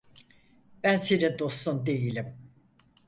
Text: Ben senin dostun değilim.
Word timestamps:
Ben 0.83 0.95
senin 0.95 1.39
dostun 1.39 1.85
değilim. 1.85 2.37